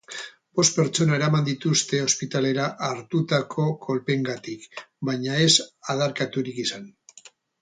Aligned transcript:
Bost 0.59 0.77
pertsona 0.77 1.13
eraman 1.17 1.43
dituzte 1.49 1.99
ospitalera 2.05 2.65
hartutako 2.87 3.67
kolpeengatik, 3.85 4.83
baina 5.11 5.37
ez 5.47 5.53
adarkaturik 5.97 6.65
izan. 6.67 6.91